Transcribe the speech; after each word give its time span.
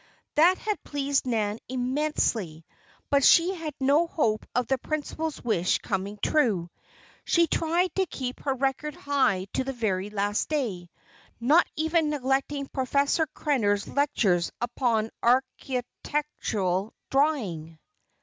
That 0.33 0.57
had 0.57 0.83
pleased 0.83 1.27
Nan 1.27 1.59
immensely; 1.69 2.65
but 3.11 3.23
she 3.23 3.53
had 3.53 3.75
no 3.79 4.07
hope 4.07 4.47
of 4.55 4.65
the 4.65 4.79
principal's 4.79 5.43
wish 5.43 5.77
coming 5.77 6.17
true. 6.23 6.71
She 7.23 7.45
tried 7.45 7.93
to 7.93 8.07
keep 8.07 8.39
her 8.39 8.55
record 8.55 8.95
high 8.95 9.45
to 9.53 9.63
the 9.63 9.73
very 9.73 10.09
last 10.09 10.49
day, 10.49 10.89
not 11.39 11.67
even 11.75 12.09
neglecting 12.09 12.65
Professor 12.65 13.27
Krenner's 13.27 13.87
lectures 13.87 14.51
upon 14.59 15.11
architectural 15.21 16.95
drawing. 17.11 17.77